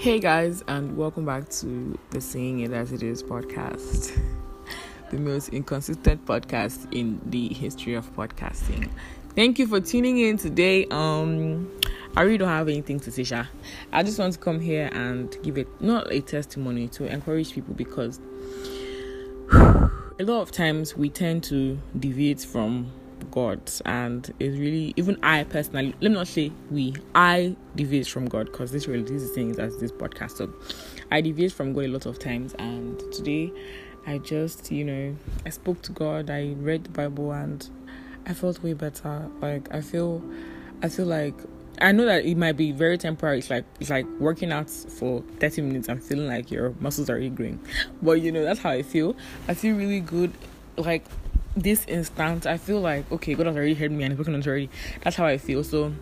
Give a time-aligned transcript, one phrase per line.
[0.00, 4.18] Hey guys, and welcome back to the Seeing It As It Is podcast,
[5.10, 8.88] the most inconsistent podcast in the history of podcasting.
[9.36, 10.86] Thank you for tuning in today.
[10.86, 11.70] Um,
[12.16, 13.44] I really don't have anything to say, Sha.
[13.92, 17.74] I just want to come here and give it not a testimony to encourage people
[17.74, 18.20] because
[19.52, 19.90] a
[20.20, 22.90] lot of times we tend to deviate from
[23.30, 25.94] God, and it's really even I personally.
[26.00, 26.94] Let me not say we.
[27.14, 30.36] I deviate from God because this really this is things as this podcast.
[30.36, 30.52] So
[31.10, 33.52] I deviate from God a lot of times, and today
[34.06, 36.30] I just you know I spoke to God.
[36.30, 37.68] I read the Bible, and
[38.26, 39.28] I felt way better.
[39.40, 40.22] Like I feel,
[40.82, 41.34] I feel like
[41.80, 43.38] I know that it might be very temporary.
[43.38, 47.18] It's like it's like working out for 30 minutes and feeling like your muscles are
[47.28, 47.58] growing.
[48.02, 49.16] But you know, that's how I feel.
[49.48, 50.32] I feel really good.
[50.76, 51.04] Like
[51.56, 54.40] this instant, I feel like okay, God has already heard me and He's working on
[54.40, 54.70] it already.
[55.02, 55.64] That's how I feel.
[55.64, 55.92] So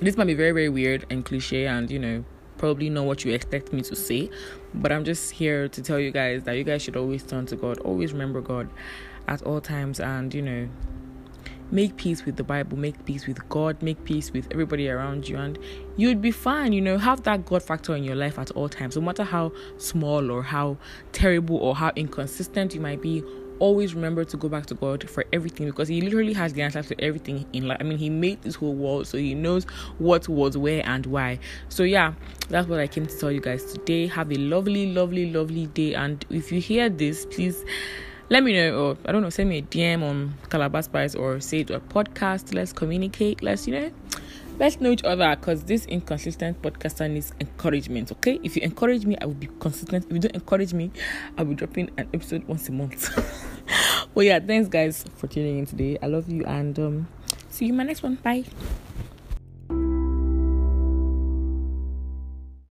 [0.00, 2.24] this might be very, very weird and cliche and you know,
[2.58, 4.30] probably not what you expect me to say.
[4.74, 7.56] But I'm just here to tell you guys that you guys should always turn to
[7.56, 7.78] God.
[7.78, 8.68] Always remember God
[9.28, 10.68] at all times and you know
[11.72, 15.36] make peace with the Bible, make peace with God, make peace with everybody around you,
[15.36, 15.58] and
[15.96, 16.72] you'd be fine.
[16.72, 19.52] You know, have that God factor in your life at all times, no matter how
[19.78, 20.78] small or how
[21.12, 23.22] terrible or how inconsistent you might be.
[23.60, 26.82] Always remember to go back to God for everything because He literally has the answer
[26.82, 27.76] to everything in life.
[27.78, 29.64] I mean, He made this whole world, so He knows
[29.98, 31.38] what was where and why.
[31.68, 32.14] So, yeah,
[32.48, 34.08] that's what I came to tell you guys today.
[34.08, 35.94] Have a lovely, lovely, lovely day.
[35.94, 37.64] And if you hear this, please
[38.30, 41.40] let me know or I don't know, send me a DM on Calabar Spice or
[41.40, 42.54] say to a podcast.
[42.54, 43.42] Let's communicate.
[43.42, 43.90] Let's you know
[44.60, 48.12] let's know each other because this inconsistent podcaster needs encouragement.
[48.12, 50.04] Okay, if you encourage me, I will be consistent.
[50.04, 50.92] If you don't encourage me,
[51.36, 53.08] I'll be dropping an episode once a month.
[54.14, 55.98] well, yeah, thanks guys for tuning in today.
[56.02, 57.08] I love you and um,
[57.48, 58.16] see you in my next one.
[58.16, 58.44] Bye.